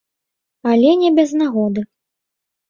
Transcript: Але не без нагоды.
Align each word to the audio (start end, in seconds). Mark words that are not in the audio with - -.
Але 0.71 0.93
не 1.01 1.11
без 1.19 1.35
нагоды. 1.41 1.81